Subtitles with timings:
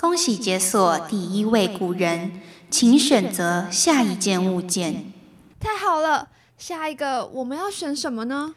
[0.00, 5.12] 恭喜解锁第一位古人，请选择下一件物件。
[5.60, 8.54] 太好了，下一个我们要选什么呢？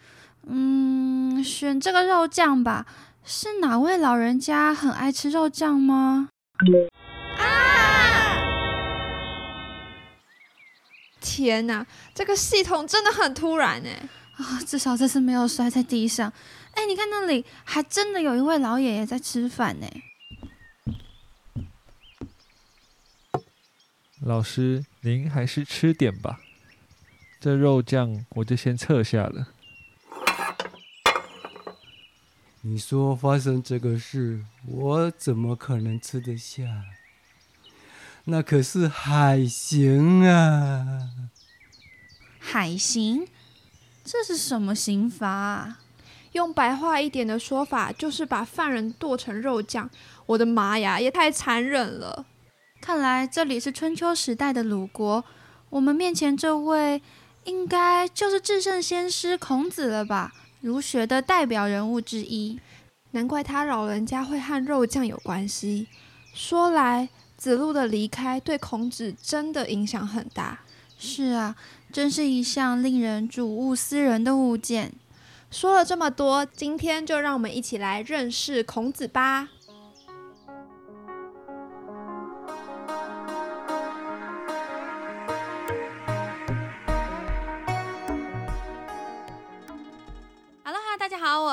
[0.47, 2.85] 嗯，选这个肉酱吧。
[3.25, 6.29] 是哪位老人家很爱吃肉酱吗？
[7.37, 7.43] 啊！
[11.19, 11.85] 天哪，
[12.15, 14.07] 这个系统真的很突然哎！
[14.37, 16.31] 啊，至少这次没有摔在地上。
[16.75, 19.87] 哎，你看那里，还真的有一位老爷爷在吃饭呢。
[24.25, 26.39] 老师，您还是吃点吧。
[27.41, 29.49] 这肉酱我就先撤下了。
[32.61, 36.63] 你说发生这个事，我怎么可能吃得下？
[38.23, 41.09] 那可是海刑啊！
[42.39, 43.27] 海刑？
[44.05, 45.27] 这是什么刑罚？
[45.27, 45.79] 啊
[46.31, 49.89] 用白话一点的说法，就是把犯人剁成肉酱。
[50.25, 52.25] 我的妈呀，也太残忍了！
[52.85, 55.23] 看来这里是春秋时代的鲁国，
[55.69, 57.01] 我们面前这位
[57.45, 60.33] 应该就是至圣先师孔子了吧？
[60.59, 62.59] 儒学的代表人物之一，
[63.11, 65.87] 难怪他老人家会和肉酱有关系。
[66.33, 70.59] 说来，子路的离开对孔子真的影响很大。
[70.99, 71.55] 是啊，
[71.89, 74.91] 真是一项令人睹物思人的物件。
[75.49, 79.47] 说了这么多，今天就让我们一起来认识孔子吧。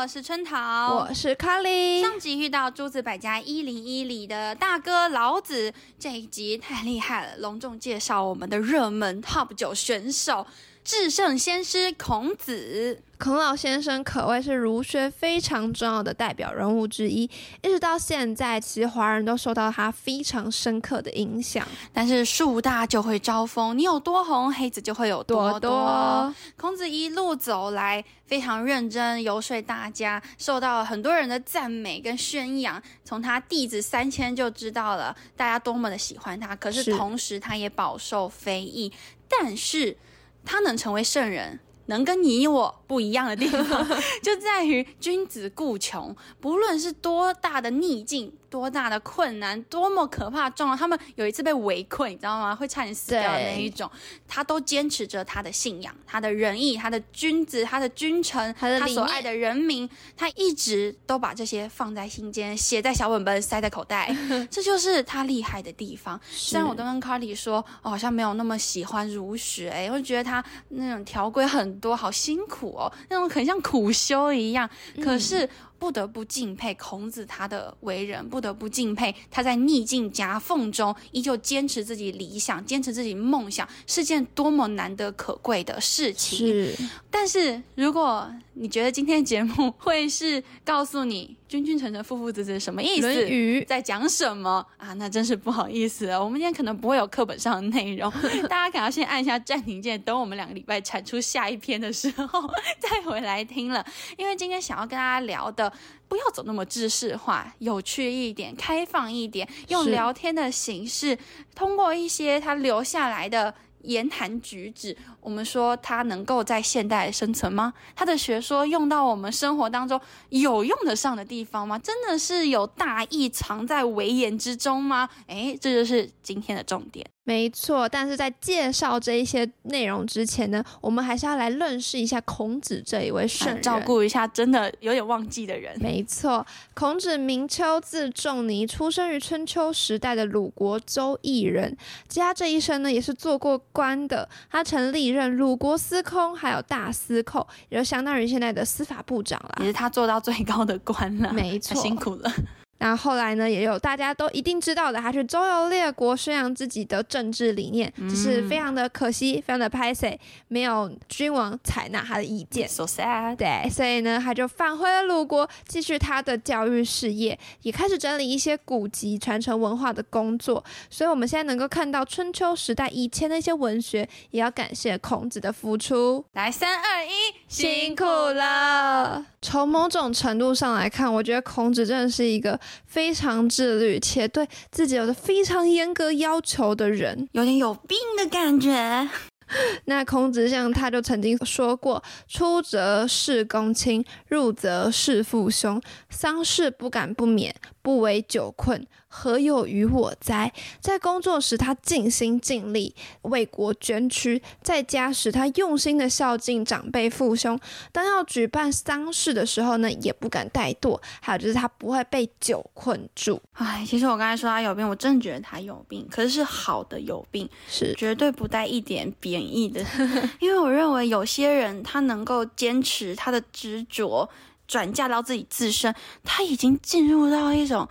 [0.00, 2.00] 我是春桃，我是卡莉。
[2.00, 10.46] 上集遇到诸子百家一零一里的大哥老子，这一集太厉害了，隆重介绍我们的热门 TOP 九选手。
[10.90, 17.30] 至圣先师孔子，孔老先生可谓是儒学非常重要的代表人物之一，
[17.62, 21.64] 一直到现在，其实华人都受到他非常深刻的影响。
[21.92, 26.34] 但是树大就会招风，你有多红，黑子就会有多多。
[26.56, 32.82] 孔子一路走来，非常认真游说大家，受到很多人的赞美跟宣扬。
[33.04, 36.56] 从他弟子三千就知道了，大家多么的喜欢他。
[36.56, 38.92] 可是同时，他也饱受非议。
[39.28, 39.96] 但是。
[40.44, 43.86] 他能成为圣人，能跟你我不一样的地方，
[44.22, 48.32] 就在于君子固穷，不论是多大的逆境。
[48.50, 50.76] 多大的困难，多么可怕状况！
[50.76, 52.52] 他们有一次被围困，你知道吗？
[52.52, 53.88] 会差点死掉的那一种。
[54.26, 64.12] 他都坚持着他的信仰，他的仁义，他的君子，他的君臣，他所爱的人民，他一直都把这些放在心间，写在小本本，塞在口袋。
[64.50, 66.20] 这就是他厉害的地方。
[66.28, 74.68] 虽然我都跟卡里说，我好像没有那么喜欢儒学，哎，我觉得他那种条规很多，好辛苦哦，那种很像苦修一样。
[75.02, 75.48] 可是。
[75.80, 86.38] 不得不敬佩孔子他的为人，不得不敬佩他在逆境夹缝中依旧坚持自己理想，坚持自己梦想，是件多么难得可贵的事情。
[86.38, 86.76] 是，
[87.10, 91.36] 但是如果你觉得今天的节目会是告诉你。
[91.50, 93.64] 君君臣臣，父父子子，什么意思？
[93.66, 94.92] 在讲什么啊？
[94.94, 96.24] 那真是不好意思了。
[96.24, 98.08] 我们今天可能不会有课本上的内容，
[98.48, 102.48] 大家可能要先按一下暂停键，等我们两个礼拜产出下一篇的时候
[102.78, 103.84] 再回来听了。
[104.16, 105.69] 因为今天想要跟大家聊的，
[106.08, 111.18] 不要走那么知识化，有趣一点，开放一点，用聊天的形式，
[111.54, 113.54] 通过一些他留下来的。
[113.84, 117.72] 言谈举止，我们说他能够在现代生存吗？
[117.96, 119.98] 他的学说用到我们生活当中
[120.28, 121.78] 有用得上的地方吗？
[121.78, 125.08] 真的是有大义藏在微言之中吗？
[125.28, 127.06] 诶，这就是今天的重点。
[127.24, 135.78] 没错，但是在介绍这一些内容之前呢，我们还是要来认识一下孔子这一位圣人，照顾一下真的有点忘记的人。
[135.80, 136.44] 没错，
[136.74, 141.76] 孔子名丘，字仲尼，出生于春秋时代的鲁国周邑人。
[142.08, 149.58] 他这一生呢，也是做过官的，他曾历任鲁国司空，还有大司寇，也就相当于现在的司法部长啦。
[149.60, 152.32] 也是他做到最高的官了，没错，辛苦了。
[152.80, 163.36] 然后后来呢，也有大家都一定知道的，他去周游列国，宣扬自己的政治理念，只是非常的可惜，非常的 p a 没有君王采纳他的意见，so sad。
[163.36, 170.64] 对，所以呢，他就返回了鲁国，继续他的教育事业，也开始整理一些古籍，传承文化的工作。
[170.88, 176.24] 所以，我们现在能够看到春秋时代以前的一些文学，也要感谢孔子的付出。
[176.32, 177.10] 来，三二一，
[177.46, 179.26] 辛苦了。
[179.42, 189.08] 从某种程度上来看，我觉得孔子真的是一个非常自律且对自己有着非常严格要求的人，有点有病的感觉。
[189.86, 200.52] 那孔子像他就曾经说过：“出则事公亲，入则事父兄，丧事不敢不免，不为酒困，何有于我哉？
[200.80, 207.58] 在工作时，他尽心尽力为国捐躯；在家时，他用心的孝敬长辈父兄。
[207.90, 211.00] 当要举办丧事的时候呢，也不敢怠惰。
[211.20, 213.40] 还有就是他不会被酒困住。
[213.52, 219.84] 哎，其实我刚才说他有病，我真的觉得他有病，可是是好的有病，是绝对不带一点贬义的。
[220.40, 224.28] 因为我认为有些人他能够坚持他的执着。
[224.70, 227.88] 转嫁到自己自身，他已经进入到一种。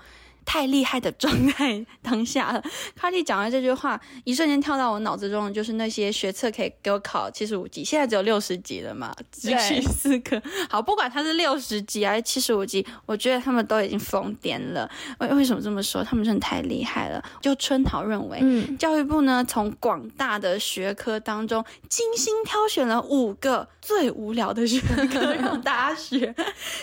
[0.50, 2.64] 太厉害的状态当下了，
[2.96, 10.42] 卡莉讲完这句话，一瞬间跳到我脑子中，就是那些学测可以给我考七十五级，现在只有六十级了嘛，只需四科。
[10.68, 14.90] 好，不管他是六十级还是七十五级，我觉得他们都已经疯癫了。
[15.20, 16.04] 为为什么这么说？
[16.04, 17.24] 他们真的太厉害了。
[17.40, 26.34] 就春桃认为，嗯，教育部呢从广大的学科当中精心挑选了五个最无聊的学科 让大家学，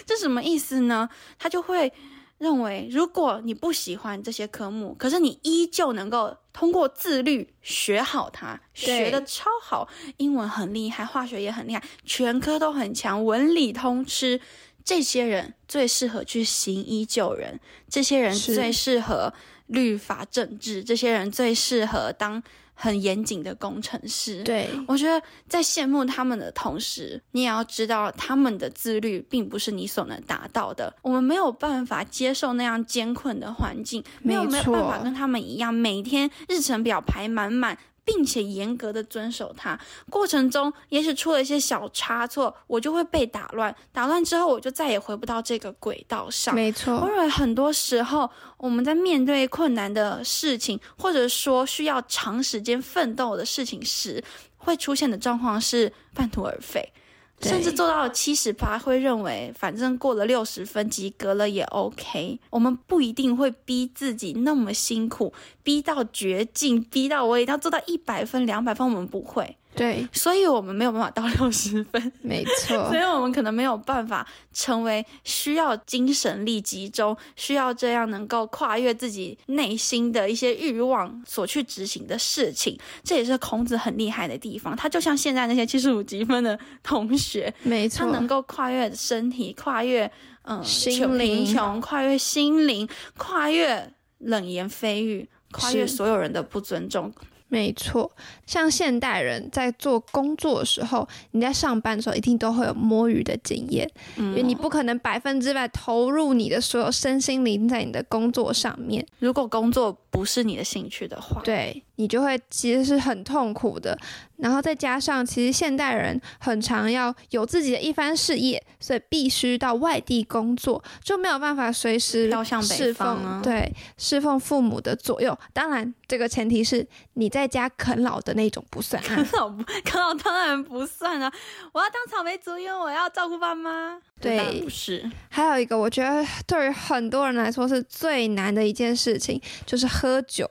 [0.06, 1.08] 这什么意思呢？
[1.36, 1.92] 他就会。
[2.38, 9.88] 认为，如果你不喜欢这些科目，可是你依旧能够通过自律学好它，学的超好，
[10.18, 14.40] 英文很厉害，化学也很厉害，全科都很强，文理通吃，
[14.84, 19.32] 这些人最适合去行医救人，这些人最适合
[19.66, 22.42] 律法政治，这些人最适合当。
[22.78, 30.94] 很严谨的工程师，对我觉得在羡慕他们的同时，你也要知道他们的自律并不是你所能达到的。
[31.00, 37.76] 我们没有办法接受那样艰困的环境，没有没有办法跟他们一样，每天日程表排满满。
[38.06, 43.74] 并且严格的遵守它，过程中也许出了一些小差错，我就会被打乱。
[43.92, 46.54] 打乱之后，我就再也回不到这个轨道上。
[46.54, 54.22] 没错，我认为很多时候我们在面对困难的事情，或者说需要长时间奋斗的事情时，
[54.56, 56.92] 会出现的状况是半途而废。
[57.40, 62.40] 甚至做到七十八，会认为反正过了六十分及格了也 OK。
[62.50, 69.56] 我们不一定会逼自己那么辛苦，逼到绝境，逼到我一定要做到一百分、两百分，我们不会。
[69.76, 72.76] 对，所以我们没有办法到六十分，没错。
[72.88, 82.78] 所以我们可能没有办法成为需要精神力集中、需要这样能够跨越自己内心的一些欲望所去执行的事情。
[83.04, 84.74] 这也是孔子很厉害的地方。
[84.74, 90.10] 他就像现在那些七十五积分的同学，没错，他能够跨越身体，跨越
[90.44, 92.88] 嗯心灵，穷跨越心灵，
[93.18, 97.12] 跨越冷言蜚语，跨越所有人的不尊重。
[97.48, 98.10] 没错，
[98.44, 109.06] 像现代人在做工作的时候，你在上班的时候一定都会有摸鱼的经验，因为你不可能百分之百投入你的所有身心灵在你的工作上面。
[109.20, 111.82] 如果工作不是你的兴趣的话，对。
[111.96, 113.98] 你就会其实是很痛苦的，
[114.36, 122.30] 然后再加上其实现代人很常要有自己的一番事业，所以必须到外地工作，就没有办法随时
[122.62, 125.36] 侍奉对侍奉父母的左右。
[125.52, 131.32] 当然，这个前提是你在家啃老的那种不算，啃老不啃老当然不算啊！
[131.72, 133.98] 我要当草莓族，因为我要照顾爸妈。
[134.20, 135.10] 对，不是。
[135.28, 140.50] 还有一个，我觉得对于很多人来说是最难的一件事情，就是喝酒。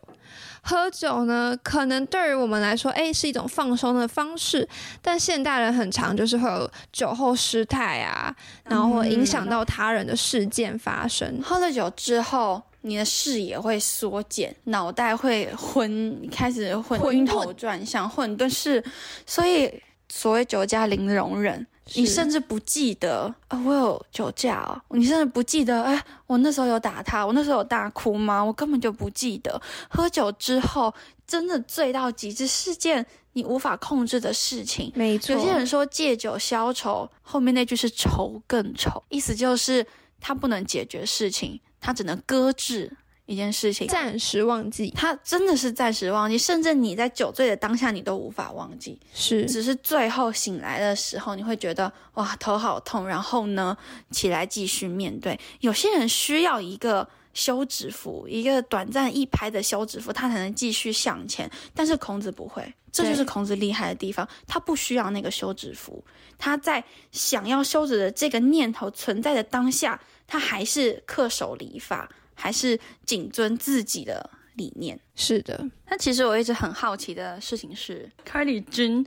[0.67, 4.67] 喝酒呢，可能对于我们来说，哎，是一种放松的方式。
[4.99, 11.39] 但现代人很常就是会有酒后失态啊，然后会影响到他人的事件发生。
[11.43, 18.83] 喝了酒之后，你的视野会缩减，脑袋会昏，开始昏晕头转向，混沌是。
[19.27, 19.71] 所以
[20.09, 21.67] 所谓酒驾零容忍。
[21.93, 24.81] 你甚至不记得啊，我有酒驾哦。
[24.89, 28.43] 你甚至不记得，哎，我那时候有打他，我那时候有大哭吗？
[28.43, 29.61] 我根本就不记得。
[29.87, 30.93] 喝酒之后，
[31.27, 34.91] 真的醉到极致是件你无法控制的事情。
[34.95, 39.85] 没错，有些人说借酒消愁，后面那句是愁更愁，意思就是
[40.19, 42.97] 他不能解决事情，他只能搁置。
[43.25, 53.75] 一件事情，暂时忘记，他真的是暂时忘记，甚至你在酒醉的当下，你都无法忘记，是，只是最后醒来的时候，你会觉得哇，头好痛，然后呢，
[54.11, 55.39] 起来继续面对。
[55.61, 61.49] 有些人需要一个休止符，一个短暂一拍的休止符，他才能继续向前。
[61.73, 66.03] 但是孔子不会，这就是孔子厉害的地方，他不需要那个休止符，
[66.37, 72.07] 他在想要休止的这个念头存在的当下，他还是恪守礼法。
[72.35, 74.99] 还是谨遵自己的理念。
[75.15, 79.05] 是的，那其实我一直很好奇的事情是，卡里君，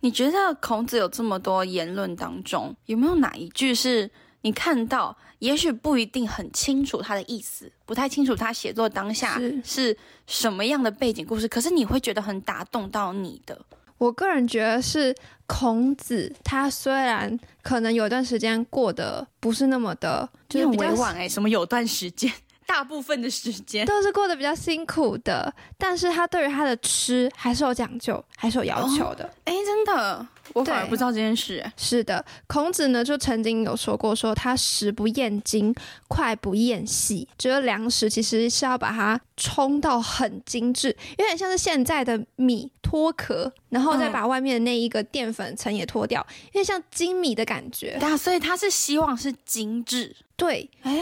[0.00, 4.10] 你觉得孔子有这么多言论当中，有没有哪一句是
[4.42, 13.58] 你看到，也许不一定很清楚他的意思，不太清楚他写作当下是什么样的背景故事，可是你会觉得很打动到你的？
[13.98, 15.14] 我个人觉得是
[15.46, 22.30] 孔子，他虽然可能有段时间过得不是那么的，就很委婉哎，什么有段时间。
[22.66, 23.86] 大部分的时间。
[23.86, 29.30] 都是过得比较辛苦的，但是他对于他的吃还是有讲究，还是有要求的。
[29.44, 31.58] 哎，真的，我反而对不知道这件事。
[31.64, 35.74] 哎是的，孔子呢就曾经有说过说他食不厌精，
[36.08, 47.96] 快不厌细，觉得粮食其实是要把它冲到很精致，有点像是现在的米脱壳，然后再嗯把外面的那一个淀粉层也脱掉，有点像精米的感觉。
[48.00, 50.16] 对啊，所以他是希望是精致。
[50.36, 50.92] 对，哎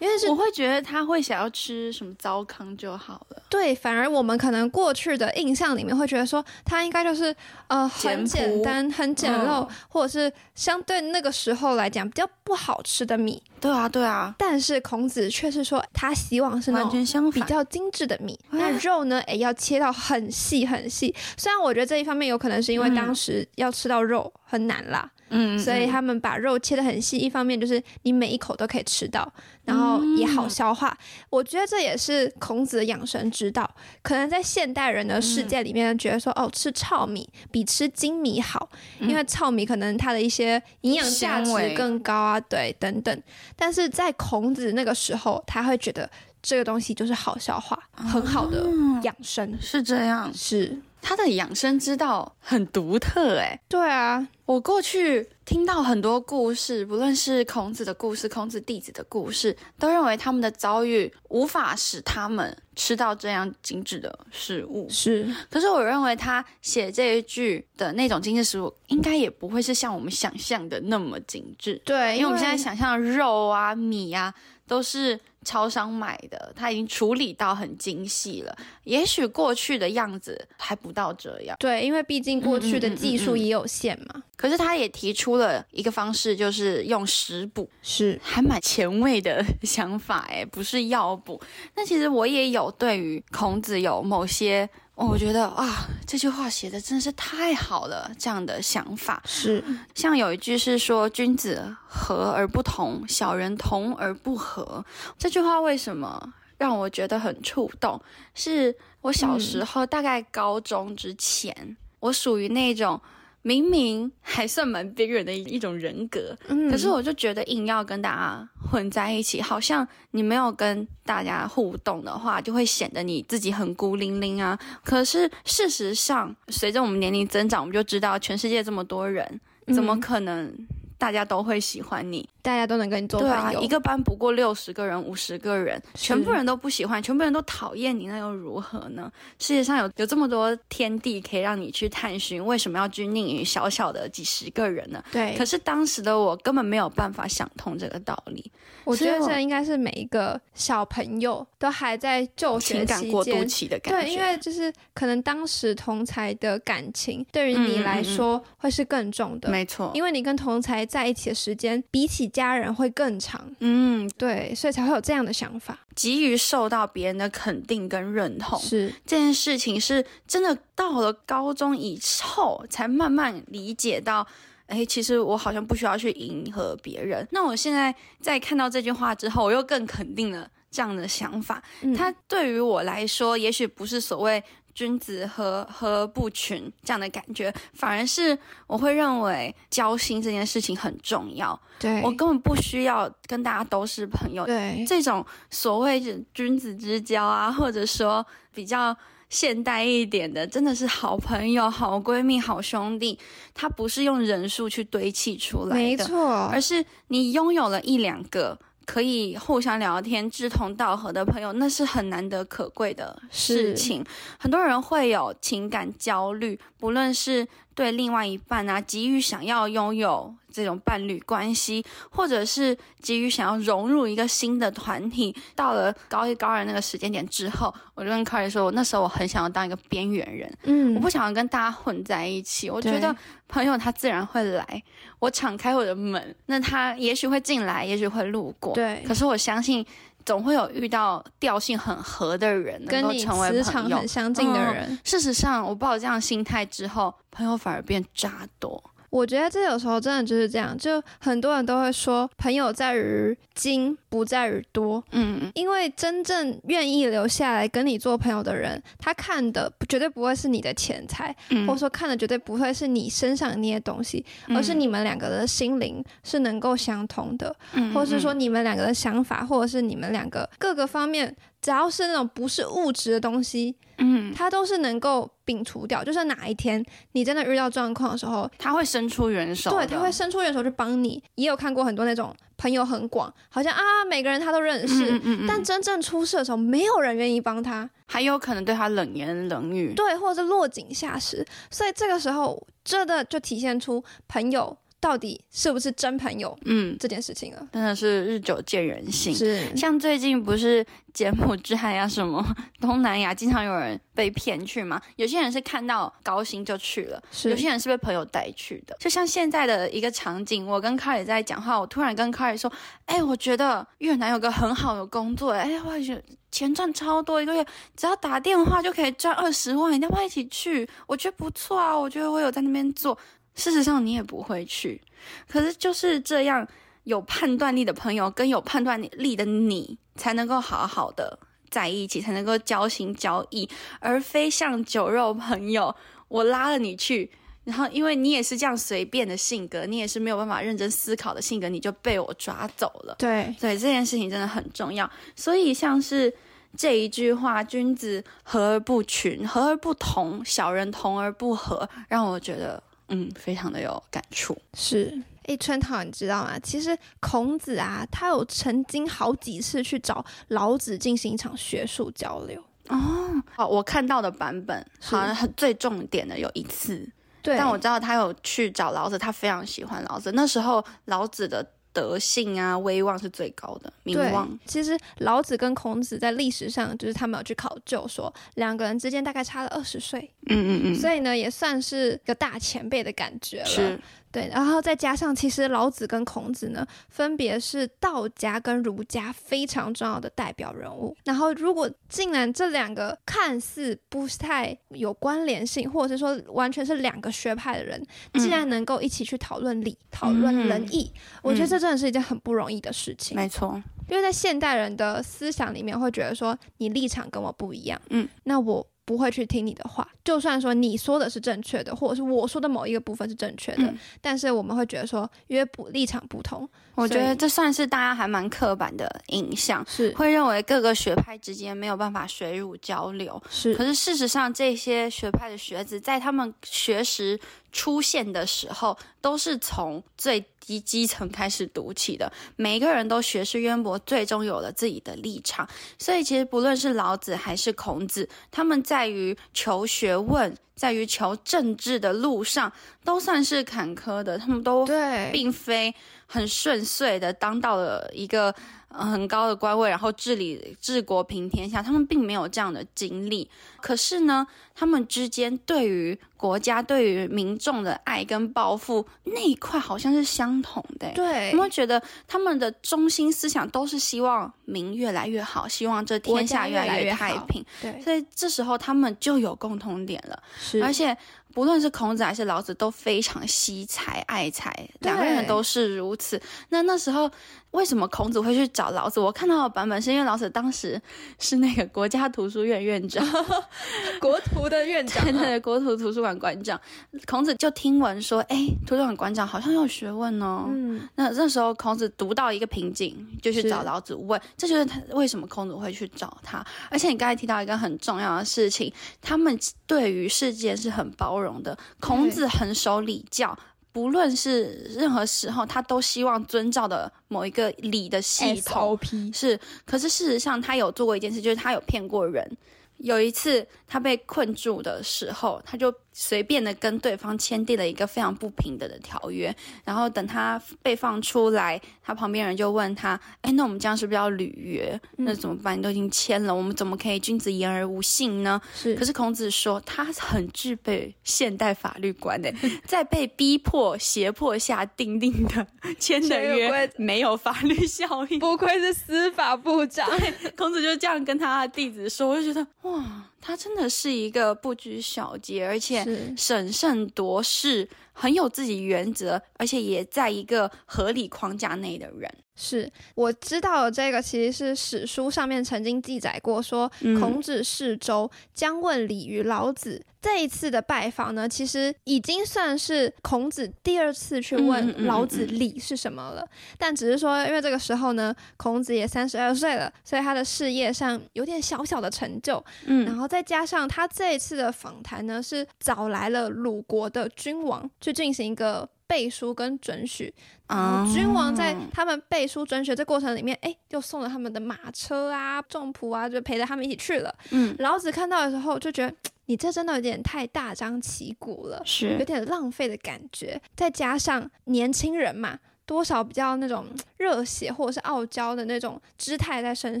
[0.00, 3.40] 因为是我会觉得他会想要吃什么糟糠就好了。
[3.48, 7.34] 对，反而我们可能过去的印象里面会觉得说，他应该就是
[7.68, 13.40] 呃很简单、很简陋，嗯或者是相对那个时候来讲比较不好吃的米。
[13.60, 17.40] 对啊，对啊，但是孔子却是说，他希望是那完种全相反。
[17.40, 18.36] 比较精致的米。
[18.50, 21.14] 那肉呢，也，要切到很细很细。
[21.36, 25.21] 虽然我觉得这一方面有可能是因为嗯当时要吃到肉很难啦，嗯
[25.58, 27.18] 所以他们把肉切的很细。
[27.18, 29.32] 一方面就是你每一口都可以吃到，
[29.64, 30.96] 然后也好消化。
[31.30, 33.68] 我觉得这也是孔子的养生之道。
[34.02, 38.68] 可能在现代人的世界里面，觉得说、哦，吃糙米比吃精米好，
[39.00, 43.22] 因为糙米可能它的一些营养价值更高啊，对，等等。
[43.56, 46.08] 但是在孔子那个时候，他会觉得
[46.42, 48.66] 这个东西就是好消化，很好的
[49.02, 49.56] 养生。
[49.60, 53.60] 是这样，是，他的养生之道很独特哎。
[53.68, 64.88] 对啊，我过去听到很多故事，不论是孔子的故事、孔子弟子的故事，都认为他们的遭遇无法使他们吃到这样精致的食物。
[64.88, 71.82] 是，可是我认为他写这一句的那种精致食物，应该也不会是像我们想象的那么精致。
[71.84, 74.32] 对，因为我们现在想象的肉啊、米啊，
[74.72, 78.56] 都是超商买的，它已经处理到很精细了。
[78.84, 84.22] 也许过去的样子还不到这样，对，因为毕竟过去的技术嗯也有限嘛。
[84.34, 91.38] 可是他也提出了一个方式，就是用食补，是，还蛮前卫的想法诶，不是药补。
[91.76, 94.66] 那其实我也有对于孔子有某些。
[95.02, 99.20] 哦我觉得啊，这句话写的真是太好了，这样的想法。
[99.26, 99.62] 是，
[99.96, 104.84] 像有一句是说“君子和而不同，小人同而不和”。
[105.18, 108.00] 这句话为什么让我觉得很触动？
[108.36, 113.00] 是我小时候大概高中之前，我属于那种
[113.42, 124.58] 明明还算蛮边缘的一一种人格，嗯可是我就觉得硬要跟大家混在一起，好像你没有跟大家互动的话，就会显得你自己很孤零零啊。
[124.84, 129.40] 可是事实上，随着我们年龄增长，我们就知道全世界这么多人，
[129.74, 130.54] 怎么嗯可能
[130.96, 132.28] 大家都会喜欢你？
[132.42, 133.62] 大家都能跟你做对啊，朋友？
[133.62, 139.10] 一个班不过六十个人、五十个人，全部人都不喜欢，全部人都讨厌你，那又如何呢？
[139.38, 145.02] 世界上有有这么多天地可以让你去探寻，为什么要拘泥于小小的几十个人呢？
[145.12, 148.50] 对，可是当时的我根本没有办法想通这个道理，
[148.84, 153.70] 我觉得这应该是每一个小朋友都还在就学情感过渡期间。
[153.70, 154.00] 的感觉。
[154.00, 165.78] 对，因为就是可能当时同才的感情对于你来嗯说会是更重的，没错，因为你跟同才在一起的时间比起家人会更长，嗯，对，所以才会有这样的想法。
[165.94, 174.26] 急于受到别人的肯定跟认同，是，这件事情是真的到了高中以后才慢慢理解到。
[174.68, 177.26] 哎，其实我好像不需要去迎合别人。
[177.30, 181.62] 那我现在在看到这句话之后，我又更肯定了这样的想法。
[181.82, 184.42] 嗯它对于我来说，也许不是所谓
[184.74, 188.36] 君子和和不群这样的感觉，反而是
[188.66, 191.58] 我会认为交心这件事情很重要。
[191.78, 198.24] 对，我根本不需要跟大家都是朋友，对这种所谓的君子之交啊，或者说
[198.54, 198.96] 比较
[199.28, 203.18] 现代一点的，真的是好朋友、好闺蜜、好兄弟，
[203.54, 208.58] 它不是用人数去堆砌出来的，没错而，是你拥有了一两个。
[208.84, 214.04] 可以互相聊天、志同道合的朋友，那是很难得可贵的事情。
[214.38, 225.34] 很多人会有情感焦虑，不论是对另外一半啊，急于想要拥有这种伴侣关系，或者是急于想要融入一个新的团体。
[225.54, 232.68] 到了高一、高二那个时间点之后，我就跟 Carly 说，我那时候我很想要当一个边缘人，嗯我不想要跟大家混在一起。
[232.68, 233.14] 我觉得
[233.48, 234.82] 朋友他自然会来，
[235.18, 238.74] 我敞开我的门，那他也许会进来，也许会路过。
[238.74, 239.84] 对可是我相信，
[240.24, 244.08] 总会有遇到调性很合的人，能跟你够成为磁场朋友很。
[244.08, 248.82] 相近的嗯人，事实上，我抱有这样心态之后，朋友反而变渣多。
[249.12, 255.04] 我觉得这有时候真的就是这样，就很多人都会说，朋友在于精，不在于多。
[255.10, 276.02] 嗯，因为真正愿意留下来跟你做朋友的人，他看的绝对不会是你的钱财，嗯或者说看的绝对不会是你身上的那些东西，嗯而是你们两个的心灵是能够相通的，嗯或是说你们两个的想法，或者是你们两个各个方面，只要是那种不是物质的东西，嗯，它都是能够摒除掉。
[276.02, 281.22] 就是哪一天你真的遇到状况的时候，他会伸出援手，对，他会伸出援手去帮你。
[281.36, 289.94] 也有看过很多那种朋友很广，好像啊每个人他都认识，嗯嗯嗯但真正出事的时候，没有人愿意帮他，还有可能对他冷言冷语。
[289.94, 291.46] 对，或者是落井下石。
[291.70, 297.68] 所以这个时候，真的就体现出朋友到底是不是真朋友嗯，这件事情了。
[297.72, 299.34] 真的是日久见人心。
[299.34, 302.40] 是，像最近不是柬埔寨啊什么
[302.80, 305.02] 东南亚，经常有人被骗去嘛。
[305.16, 308.96] 有些人是看到高薪就去了，是有些人是被朋友带去的。
[309.00, 312.72] 就像现在的一个场景，我跟卡里在讲话，我突然跟卡里说
[313.06, 317.66] ：“哎、我觉得越南有个很好的工作、哎，我觉得钱赚超多，一个月
[317.96, 320.88] 只要打电话就可以赚二十万，你要不要一起去？
[321.08, 323.18] 我觉得不错啊，我觉得我有在那边做。
[323.54, 325.00] 事实上你也不会去，
[325.48, 326.66] 可是就是这样。”
[327.04, 331.36] 有判断力的朋友跟有判断力的你，才能够好好的
[331.68, 333.68] 在一起，才能够交心交意，
[333.98, 335.92] 而非像酒肉朋友，
[336.28, 337.28] 我拉了你去，
[337.64, 343.16] 然后因为你也是这样随便的性格，你也是没有办法认真思考的性格，你就被我抓走了。
[343.18, 346.32] 对，对这件事情真的很重要，所以像是
[346.76, 352.80] 这一句话“君子和而不群，和而不同，小人同而不和”，让我觉得
[353.12, 354.56] 嗯非常的有感触。
[354.74, 355.16] 是。
[355.44, 356.56] 哎，春桃，你知道吗？
[356.60, 362.62] 其实孔子啊，他有曾经好几次去找老子进行一场学术交流。
[362.88, 367.08] 哦，哦，我看到的版本好像很最重点的有一次，
[367.42, 370.30] 对，但我知道他有去找老子，他非常喜欢老子。
[370.32, 383.66] 那时候老子的德性啊、威望是最高的，名对望。，其实老子跟孔子在历史上，就是他们有去考究说，两个人之间大概差了二十岁，嗯嗯嗯，所以呢，也算是个大前辈的感觉了。
[383.66, 384.00] 是
[384.32, 391.14] 对，然后再加上，其实老子跟孔子呢，分别是道家跟儒家非常重要的代表人物。
[391.24, 398.02] 然后，如果竟然这两个看似不太有关联性，或者是说完全是两个学派的人，
[398.34, 403.36] 竟然能够一起去讨论理、讨论仁义，我觉得这真的是一件很不容易的事情。
[403.36, 413.98] 没错，因为在现代人的思想里面，会觉得说你立场跟我不一样，嗯，那我不会去听你的话，就算说你说的是正确的，或者是我说的某一个部分是正确的，嗯。
[414.20, 420.14] 但是我们会觉得说，因为不立场不同，我觉得这算是大家还蛮刻板的印象，是。
[420.14, 423.42] 会认为各个学派之间没有办法水乳交流。
[423.50, 423.74] 是。
[423.74, 427.38] 可是事实上，这些学派的学子在他们学识
[427.72, 432.30] 出现的时候，都是从最低基层开始读起的。
[432.56, 435.68] 每一个人都学识渊博，最终有了自己的立场。
[435.98, 442.70] 所以，其实不论是老子还是孔子，他们在于求学问、在于求政治的路上，
[443.02, 444.38] 都算是坎坷的。
[444.38, 445.92] 他们都对，并非
[446.32, 448.54] 很顺遂的当到了一个、
[448.88, 453.50] 呃很高的官位，然后治理治国平天下，他们并没有这样的经历。
[453.82, 461.12] 可是呢，他们之间对于国家、对于民众的爱跟抱负那一块好像是相同的欸。
[461.14, 467.62] 对有没有觉得他们的中心思想都是希望民越来越好，希望这天下越来越太平？
[467.82, 470.42] 对，所以这时候他们就有共同点了。
[470.58, 471.16] 是而且
[471.52, 476.40] 不论是孔子还是老子，都非常惜才爱才，两个人都是如此。
[476.68, 477.28] 那那时候
[477.72, 479.18] 为什么孔子会去找老子？
[479.18, 481.00] 我看到的版本是因为老子当时
[481.38, 483.26] 是那个国家图书院院长，
[484.20, 486.80] 国图的院长对对对，国图图书馆馆长。
[487.26, 490.66] 孔子就听闻说，哎，图书馆馆长好像有学问哦。
[490.68, 496.64] 嗯，那那时候孔子读到一个瓶颈，就去找老子问，这就是他为什么孔子会去找他。
[496.90, 501.76] 而且你刚才提到一个很重要的事情，他们对于世界是很包容的。
[502.00, 503.56] 孔子很守礼教，
[503.92, 508.98] 不论是任何时候，他都希望遵照的某一个理的系统
[509.32, 509.58] 是。
[509.84, 512.56] 可是事实上，他有做过一件事，就是他有骗过人。
[512.98, 519.54] 有一次，他被困住的时候，他就随便的跟对方签订了一个非常不平等的条约。
[519.84, 525.00] 然后等他被放出来，他旁边人就问他：“哎，那我们这样是不是要履约？
[525.16, 525.78] 那怎么办？
[525.78, 532.52] 你都已经签了，我们怎么可以君子言而无信呢？”是可是孔子说，他很具备现代法律观的，
[532.86, 535.66] 在被逼迫、胁迫下订定的
[535.98, 538.38] 签的约没有法律效应。
[538.38, 540.08] 不愧是司法部长，
[540.56, 546.02] 孔子就这样跟他的弟子说，我就觉得哇，他真的是一个不拘小节，而且
[546.36, 552.32] 审慎夺势，很有自己原则，而且也在一个合理框架内的人。
[552.62, 560.00] 是我知道这个，其实是史书上面曾经记载过，说孔子逝周，将问礼于老子。
[560.20, 566.46] 这一次的拜访呢，其实已经算是孔子第二次去问老子礼是什么了。
[566.78, 572.64] 但只是说，因为这个时候呢，孔子也三十二岁了，所以他的事业上有点小小的成就。
[572.86, 578.88] 嗯，然后再加上他这一次的访谈呢，是找来了鲁国的君王去进行一个。
[579.06, 580.32] 背书跟准许，
[580.68, 587.34] 然后君王在他们背书准许这过程里面，哎，又送了他们的马车啊、重仆啊，就陪着他们一起去了。
[587.50, 589.14] 嗯，老子看到的时候就觉得，
[589.46, 593.60] 你这真的有点太大张旗鼓了，是有点浪费的感觉。
[593.76, 595.58] 再加上年轻人嘛。
[595.84, 596.86] 多少比较那种
[597.18, 600.00] 热血或者是傲娇的那种姿态在身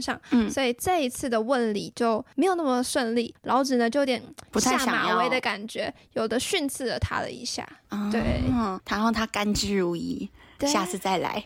[0.00, 3.34] 上，嗯，所以这一次的问礼就没有那么顺利。
[3.42, 4.22] 老子呢就有点
[4.58, 7.68] 下马威的感觉，有的训斥了他了一下，
[8.10, 8.42] 对，
[8.88, 10.28] 然后他甘之如饴。
[10.68, 11.42] 下次再来，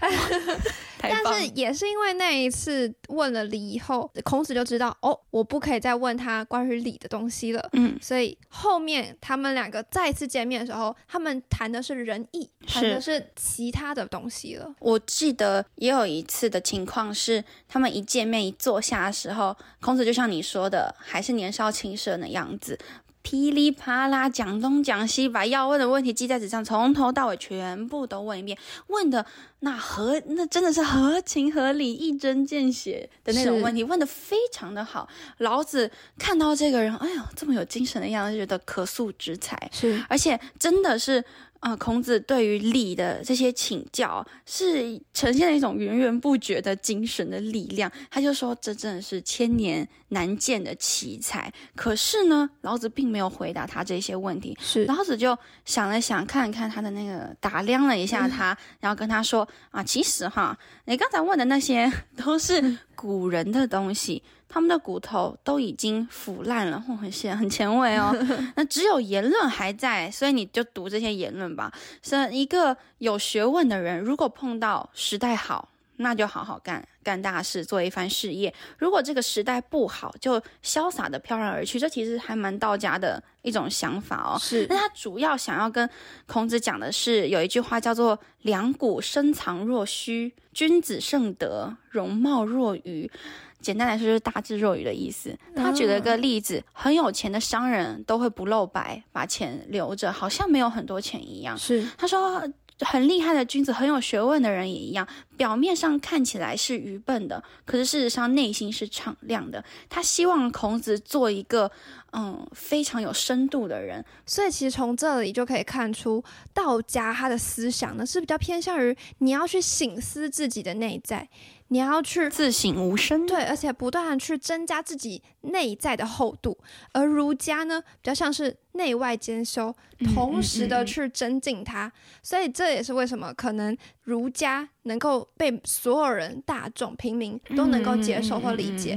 [1.00, 7.68] 但是也是因为那一次问了礼以后，孔子就知道哦，我不可以再问他关于礼的东西了。
[7.72, 14.74] 嗯，所以后面他们两个再次见面的时候，他们谈的是仁义，谈的是其他的东西了。
[14.80, 22.78] 我记得也有一次的情况是，他们一见面一坐下的时候，孔子就像你说的，还是年少轻盛的样子。
[23.26, 28.56] 噼里啪啦讲东讲西，把要问的问题记在纸上，从头到尾全部都问一遍。
[28.86, 29.26] 问的
[29.60, 35.08] 那合，那真的是合情合理、一针见血的那种问题，问的非常的好。
[35.38, 39.56] 老子看到这个人，哎呦，这么有精神的样子，觉得可塑之才。
[39.72, 41.24] 是，而且真的是。
[41.58, 47.90] 啊，孔子对于礼的这些请教，是呈现了一种源源不绝的精神的力量。
[48.10, 51.50] 他就说，这真的是千年难见的奇才。
[51.74, 54.56] 可是呢，老子并没有回答他这些问题。
[54.60, 68.16] 是，老子就想了想，看了看他的那个，打量了一下他，然后跟他说：“啊，其实哈，你刚才问的那些都是古人的东西。”他们的骨头都已经腐烂了，很前很前卫哦。
[68.54, 71.70] 那只有言论还在，所以你就读这些言论吧。
[72.00, 81.78] 所以一个有学问的人，如果碰到时代好，那就好好干干大事，做一番事业；如果这个时代不好，就潇洒的飘然而去。
[81.78, 84.38] 这其实还蛮道家的一种想法哦。
[84.38, 85.88] 是，那他主要想要跟
[86.26, 93.10] 孔子讲的是，有一句话叫做“两股深藏若虚，君子盛德，容貌若愚”。
[93.58, 95.36] 简单来说就是大智若愚的意思。
[95.56, 101.56] 他举了个例子，很有钱的商人都会不露白，把钱留着，好像没有很多钱一样。
[101.58, 102.40] 是，他说
[102.80, 109.64] 很厉害的君子，很有学问的人也一样，表面上看起来是愚笨的，可是事实上内心是敞亮的。
[109.88, 111.70] 他希望孔子做一个
[112.12, 114.04] 嗯非常有深度的人。
[114.26, 121.28] 所以其实从这里就可以看出，道家他的思想呢是比较偏向于你要去醒思自己的内在。
[121.68, 126.56] 你要去自省无声，对，而且不断的去增加自己内在的厚度。
[126.92, 129.74] 而儒家呢，比较像是内外兼修，
[130.14, 131.92] 同时的去增进它。
[132.22, 138.96] 所以这也是为什么可能儒家能够被所有人、大众、平民都能够接受或理解。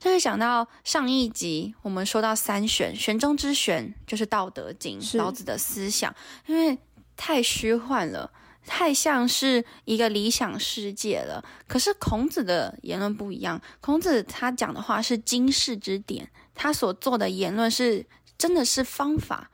[0.00, 6.12] 就会想到上一集我们说到三玄，玄中之玄就是《道德经》，老子的思想，
[6.46, 6.76] 因为
[7.16, 8.32] 太虚幻了。
[8.72, 13.60] 太像是一个理想世界了，可是孔子的言论不一样。
[13.80, 18.06] 孔子他讲的话是经世之典，他所做的言论是
[18.38, 19.50] 真的是方法，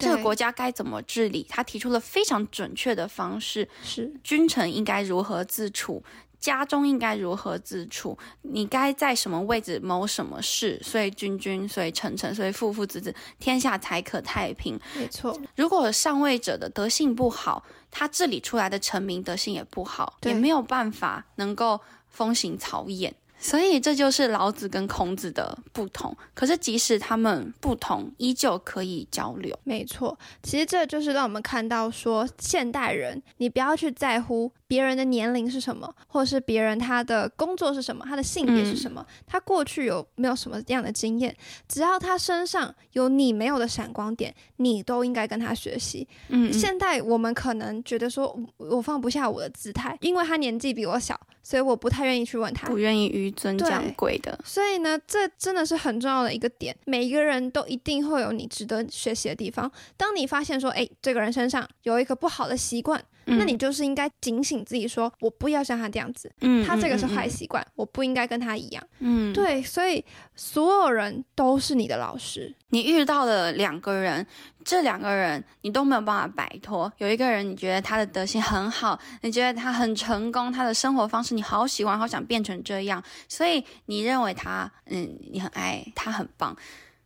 [0.00, 6.02] 这个国家该怎么治理，他提出了非常准确的方式，是君臣应该如何自处。
[6.40, 8.16] 家中应该如何自处？
[8.40, 10.80] 你该在什么位置谋什么事？
[10.82, 14.80] 所以君君，所以臣臣，所以父父子子，天下才可太平。
[14.96, 15.38] 没错。
[15.54, 23.12] 如果上位者的德性不好，他治理出来的臣民德性也不好，也没有办法能够风行草偃。
[23.40, 26.14] 所以这就是老子跟孔子的不同。
[26.34, 29.58] 可是即使他们不同，依旧可以交流。
[29.64, 41.34] 没错，其实这就是让我们看到说，现代人你不要去在乎别人的年龄是什么，或者是别人他的工作是什么，他的性别是什么，他过去有没有什么样的经验，
[41.66, 46.06] 只要他身上有你没有的闪光点，你都应该跟他学习。
[46.28, 51.18] 嗯，现代我们可能觉得说我放不下我的姿态，因为他年纪比我小。
[51.42, 54.38] 所以我不太愿意去问他，不愿意纡尊降贵的。
[54.44, 56.76] 所以呢，这真的是很重要的一个点。
[56.84, 59.70] 每一个人都一定会有你值得学习的地方。
[59.96, 68.82] 当你发现说，哎，这个人身上有一个不好的习惯，嗯那你就是应该警醒自己说，我不要像他这样子，嗯他这个是嗯坏习惯，我不应该跟他一样。
[68.98, 70.04] 嗯，对，所以
[70.34, 72.54] 所有人都是你的老师。
[72.70, 74.24] 你遇到了两个人，
[74.64, 76.92] 这两个人你都没有办法摆脱。
[76.98, 86.56] 有一个人，你觉得他的德行很好，你觉得他很成功，他的生活方式你好喜欢，好想变成这样，所以你认为他，嗯，你很爱他，很棒。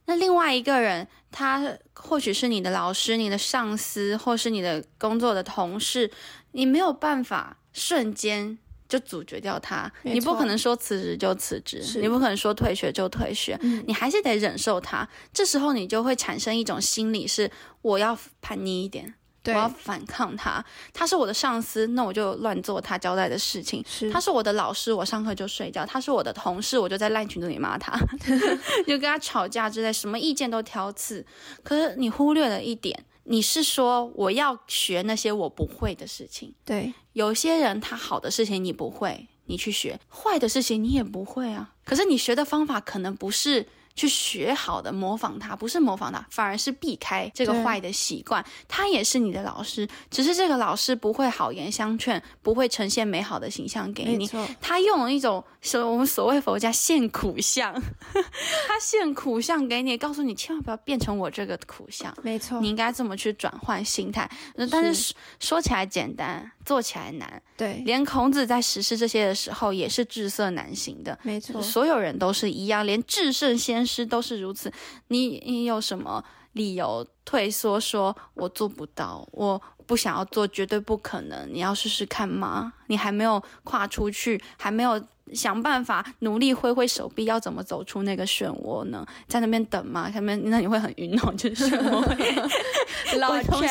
[0.06, 6.10] 那另外一个人，他或许是你的老师、你的上司，或是你的工作的同事，
[6.52, 15.08] 你没有办法瞬间就阻绝掉他，你不可能说辞职就辞职，你不可能说退学就退学，嗯你还是得忍受他。
[15.32, 19.14] 这时候你就会产生一种心理是，我要叛逆一点，
[19.52, 20.64] 我，要反抗他。
[20.92, 23.84] 他是我的上司，那我就乱做他交代的事情。
[23.86, 27.98] 是他是我的老师，我上课就睡觉；他是我的同事，我就在烂群组里骂他，
[28.86, 31.26] 就跟他吵架之类，什么意见都挑刺。
[31.62, 36.54] 可是你忽略了一点，你是说我要学那些我不会的事情。
[36.64, 41.72] 对，有些人他好的事情你不会，你去学；坏的事情你也不会啊。
[41.84, 48.44] 可是你学的方法可能不是去学好的，模仿他，不是模仿他，反而是避开这个坏的习惯。
[48.66, 54.28] 他也是你的老师，只是这个老师不会好言相劝，不会呈现美好的形象给你。
[54.60, 57.72] 他用了一种所我们所谓佛家现苦相，
[58.66, 62.12] 他现苦相给你，告诉你千万不要变成我这个苦相。
[62.22, 67.42] 没错你，应该这么去转换心态，呃但是说说起来简单，做起来难。
[67.56, 71.18] 对，连孔子在实施这些的时候，也是至色难行的。
[71.22, 74.72] 没错，所有人都是一样，连至圣先师都是如此。
[75.08, 81.48] 你你有什么理由退缩说我做不到，我不想要做，绝对不可能？
[81.52, 82.72] 你要试试看吗？
[82.86, 89.06] 你还没有跨出去，还没有想办法努力挥挥手臂，要怎么走出那个漩涡呢？
[89.26, 90.10] 在那边等吗？
[90.10, 93.62] 下面那你会很晕哦，就是漩涡会 老会冲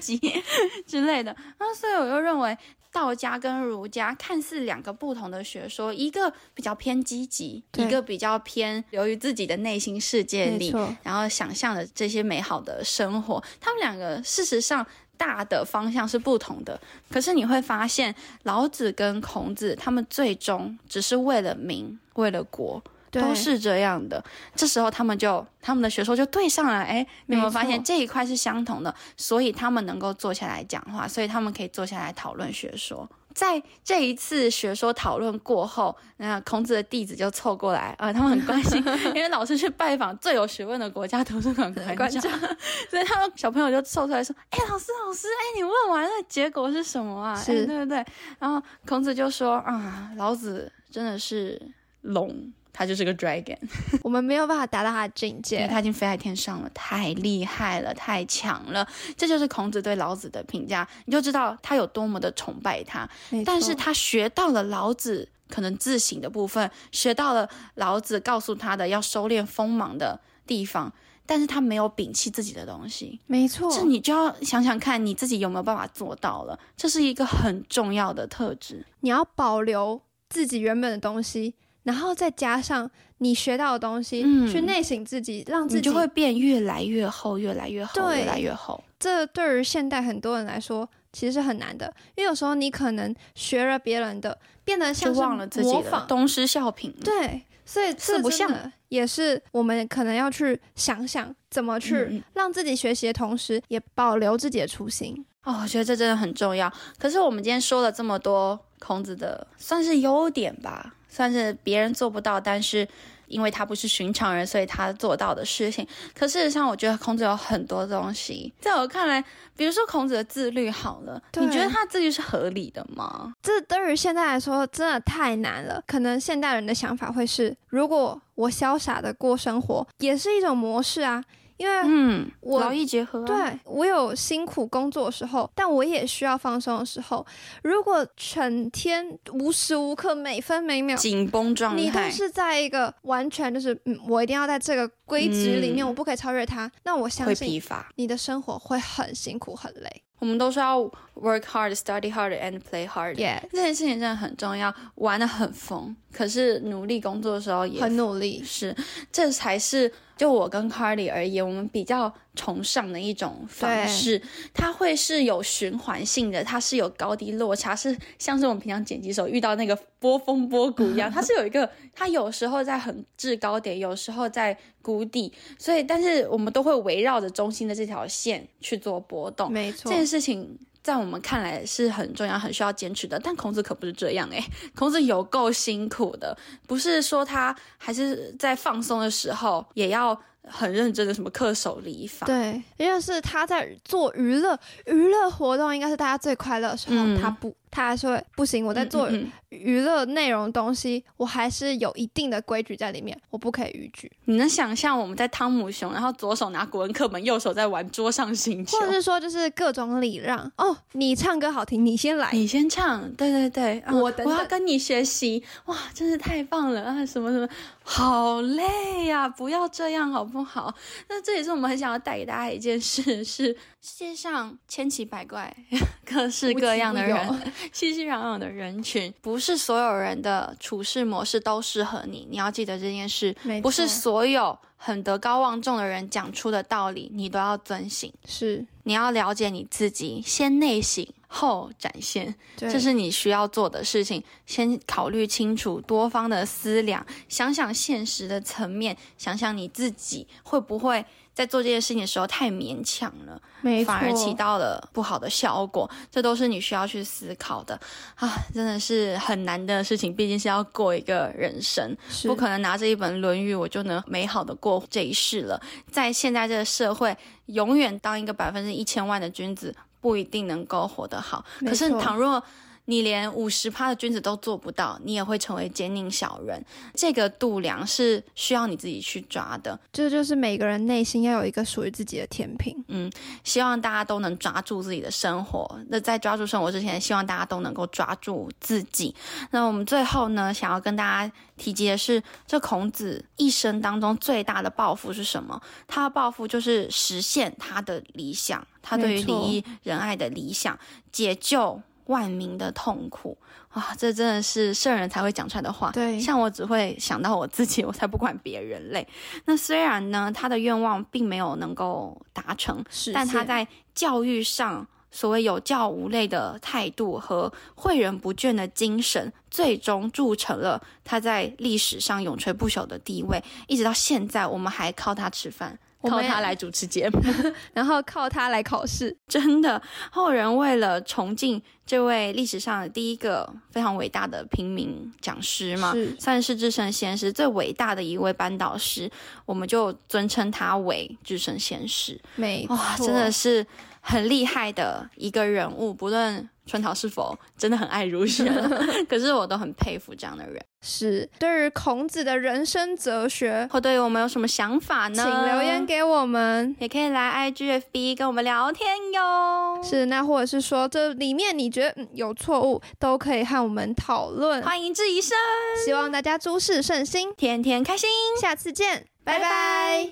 [0.00, 0.42] 洗衣
[0.86, 1.34] 之类的。
[1.58, 2.56] 那所以我又认为。
[2.94, 10.70] 道家跟儒家看似两个不同的学说，一个比较偏积极，一个比较偏由于自己的内心世界里，
[11.02, 13.42] 然后想象的这些美好的生活。
[13.58, 14.86] 他们两个事实上
[15.22, 22.82] 大的方向是不同的，可是你会发现，老子跟孔子他们最终只是为了民，为了国。
[23.12, 24.24] 都是这样的，
[24.56, 28.94] 这时候他们就他们的学说就对上了，哎，你有没有发现这一块是相同的？
[29.18, 33.06] 所以他们能够坐下来讲话，所以他们可以坐下来讨论学说。
[33.34, 38.82] 在这一次学说讨论过后，那孔子的弟子就凑过来，啊、他们很关心，
[39.14, 42.22] 因为老师去拜访最有学问的国家图书馆馆馆长，
[42.90, 48.04] 所以他们小朋友就凑出来说：“哎、老师，老师，哎、你问完了结果是什么啊？”对对对。
[48.38, 51.60] 然后孔子就说：“啊，老子真的是
[52.02, 53.58] 龙，他就是个 dragon。
[54.02, 58.86] ”我们没有办法达到他的境因为界，他已经飞在天上了，太厉害了，太强了。
[59.16, 63.08] 这就是孔子对老子的评价，你就知道他有多么的崇拜他。
[63.44, 70.90] 但是他学到了老子可能自省的部分，学到了老子告诉他的要收敛锋芒的地方，
[71.26, 73.20] 但是他没有摒弃自己的东西。
[73.26, 76.58] 没错，这你就要想想看，你自己有没有办法做到了？
[76.76, 78.86] 这是一个很重要的特质。
[79.00, 88.82] 你要保留自己原本的东西，然后再加上你学到的东西，嗯去内省自己，让自己你就会变越来越厚，越来越厚，越来越厚。
[88.98, 96.92] 这对于现代很多人来说，其实是很难的，因为有时候你可能学了别人的，变得像是忘了自己的东施效颦。
[97.02, 105.24] 对，所以这不真的也是我们可能要去想想怎么去让自己学习的同时，也保留自己的初心。
[105.44, 106.72] 哦，我觉得这真的很重要。
[106.96, 112.88] 可是我们今天说了这么多孔子的，算是优点吧，算是别人做不到，但是
[113.26, 115.86] 因为他不是寻常人，所以他做到的事情。
[116.14, 119.22] 可事实上，我觉得孔子有很多东西，在我看来，
[119.54, 123.34] 比如说孔子的自律，好了，你觉得他自律是合理的吗？
[123.42, 125.82] 这对于现在来说真的太难了。
[125.86, 131.22] 可能现代人的想法会是，如果我潇洒的过生活，也是一种模式啊。
[131.56, 137.24] 因为嗯，我劳逸结合、啊，对我有辛苦工作的时候，但我也需要放松的时候。
[137.62, 142.00] 如果整天无时无刻、每分每秒，紧绷状态你都。
[142.10, 146.70] 是在一个完全就是，嗯，我一定要在这个规则里面，嗯我不可以超越它。
[146.84, 147.62] 那我相会信。
[147.96, 150.02] 你的生活会很辛苦、很累。
[150.18, 150.80] 我们都是要
[151.14, 153.14] work hard, study hard, and play hard。
[153.16, 158.42] 耶、这件事情真的很重要，玩的很疯，可是努力工作的时候也很努力。
[158.44, 158.74] 是，
[159.10, 164.22] 这才是就我跟 Carly 而言，我们比较崇尚的一种方式。
[164.54, 179.50] 它会是有循环性的，它是有高低落差，是像是我们平常剪辑时候遇到那个波峰波谷一样，它是有一个，它有时候在很制高点，有时候在谷底，所以但是我们都会围绕着中心的这条线去做波动。
[179.50, 183.18] 没错这，件事情在我们看来是很重要、很需要坚持的。
[183.18, 184.42] 但孔子可不是这样诶，
[184.74, 190.20] 孔子有够辛苦的，不是说他还是在放松的时候也要。
[190.44, 197.54] 很认真的什么恪守礼法，对，因为是他在做娱乐，娱乐活动应该是大家最快乐的时候，他不。
[197.74, 199.08] 他还说不行，我在做
[199.48, 204.12] 娱乐内容东西，我还是有一定的规矩在里面，我不可以逾矩。
[204.26, 217.06] 你能想象我们在汤姆熊，然后左手拿古文课本，右手在玩桌上星球，或者是说就是各种礼让哦，你唱歌好听，你先来，你先唱，对对对，我我要跟你学习，哇，真是太棒了啊！
[217.06, 217.48] 什么什么，
[217.82, 220.74] 好累呀，不要这样好不好？
[221.08, 225.54] 那这也是我们很想要带给大家一件事， 是世界上千奇百怪、
[226.04, 227.52] 各式各样的人。
[227.72, 232.26] 熙熙攘攘的人群，不是所有人的处事模式都适合你。
[232.30, 238.12] 你要记得这件事，不是所有很德高望重的人讲出的道理，你都要遵行。
[238.26, 244.22] 是，你要了解你自己，先内省后展现，这是你需要做的事情。
[244.46, 251.04] 先考虑清楚多方的思量，想想现实的层面，想想你自己会不会。
[251.34, 253.40] 在做这件事情的时候太勉强了，
[253.86, 257.80] 反而起到了不好的效果，这都是你需要去思考的
[258.16, 258.30] 啊！
[258.52, 265.58] 真的是很难的事情，毕竟是要过一个人生，不可能拿着一本《论语》我就能美好的过这一世了。
[265.90, 267.16] 在现在这个社会，
[267.52, 271.44] 永远当一个百分之一千万的君子不一定能够活得好。
[271.60, 272.42] 可是倘若
[272.86, 276.64] 你连五十趴的君子都做不到，你也会成为奸佞小人。
[276.94, 279.78] 这个度量是需要你自己去抓的。
[279.92, 282.84] 这就是每个人内心要有一个属于自己的天平。
[282.88, 283.10] 嗯，
[283.44, 285.80] 希望大家都能抓住自己的生活。
[285.88, 289.14] 那在抓住生活之前，希望大家都能够抓住自己。
[289.52, 295.60] 那我们最后呢，想要跟大家提及的是，这孔子一生当中最大的抱负是什么？
[295.86, 300.76] 他的抱负就是实现他的理想，他对于礼义仁爱的理想，
[301.12, 301.80] 解救。
[302.06, 303.36] 万民的痛苦
[303.70, 305.90] 啊，这真的是圣人才会讲出来的话。
[305.92, 309.06] 对，像我只会想到我自己，我才不管别人类。
[309.44, 312.84] 那虽然呢，他的愿望并没有能够达成，
[313.14, 323.42] 但他在教育上所谓有教无类的态度和诲人不倦的精神，最终铸成了他在历史上永垂不朽的地位。
[323.68, 325.78] 一直到现在，我们还靠他吃饭。
[326.08, 327.20] 靠他来主持节目，
[327.72, 329.16] 然后靠他来考试。
[329.28, 339.10] 真的，后人为了崇敬这位历史上的第一个非常伟大的平民讲师嘛，算是至圣先师最伟大的一位班导师，
[339.46, 342.20] 我们就尊称他为至圣先师。
[342.36, 343.66] 没哇，真的是
[344.02, 346.48] 很厉害的一个人物，不论。
[346.64, 348.44] 春桃是否真的很爱儒学？
[349.10, 350.64] 可是我都很佩服这样的人。
[350.80, 355.24] 是对于孔子的人生哲学，或对于我们有什么想法呢？
[355.24, 359.82] 请留言给我们，也可以来 IGFB 跟我们聊天哟。
[359.82, 364.62] 是，那或者是说这里面你觉得有错误，都可以和我们讨论。
[364.62, 365.36] 欢迎质疑声，
[365.84, 368.08] 希望大家诸事顺心，天天开心。
[368.40, 370.10] 下次见，拜拜。